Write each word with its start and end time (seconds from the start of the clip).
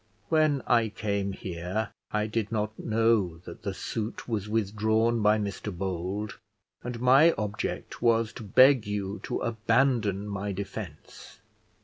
When 0.29 0.63
I 0.65 0.89
came 0.89 1.31
here, 1.33 1.91
I 2.11 2.25
did 2.25 2.51
not 2.51 2.79
know 2.79 3.37
that 3.45 3.61
the 3.61 3.75
suit 3.75 4.27
was 4.27 4.49
withdrawn 4.49 5.21
by 5.21 5.37
Mr 5.37 5.71
Bold, 5.71 6.39
and 6.83 6.99
my 6.99 7.33
object 7.33 8.01
was 8.01 8.33
to 8.33 8.43
beg 8.43 8.87
you 8.87 9.19
to 9.21 9.41
abandon 9.41 10.27
my 10.27 10.53
defence. 10.53 11.37